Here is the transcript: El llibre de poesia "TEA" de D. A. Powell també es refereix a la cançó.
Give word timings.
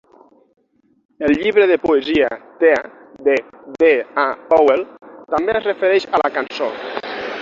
El 1.27 1.33
llibre 1.41 1.67
de 1.71 1.77
poesia 1.83 2.29
"TEA" 2.63 2.81
de 3.27 3.35
D. 3.83 3.91
A. 4.23 4.25
Powell 4.49 4.83
també 5.35 5.57
es 5.61 5.69
refereix 5.71 6.09
a 6.19 6.23
la 6.25 6.33
cançó. 6.41 6.73